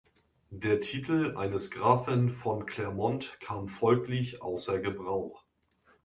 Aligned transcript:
Der 0.49 0.81
Titel 0.81 1.35
eines 1.37 1.69
Grafen 1.69 2.31
von 2.31 2.65
Clermont 2.65 3.37
kam 3.39 3.67
folglich 3.67 4.41
außer 4.41 4.79
Gebrauch. 4.79 5.43